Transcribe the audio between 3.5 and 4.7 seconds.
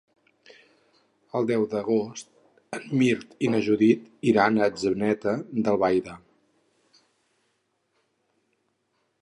na Judit iran a